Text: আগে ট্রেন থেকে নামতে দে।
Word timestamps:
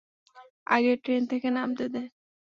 আগে 0.67 0.93
ট্রেন 1.03 1.21
থেকে 1.31 1.47
নামতে 1.51 1.85
দে। 1.93 2.01